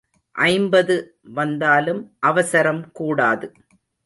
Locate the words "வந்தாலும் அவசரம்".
1.33-2.91